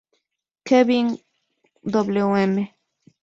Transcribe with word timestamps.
Kevin 0.67 1.15
Wm. 1.85 2.53